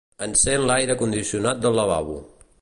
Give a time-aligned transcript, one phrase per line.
[0.27, 2.17] Encén l'aire condicionat del lavabo.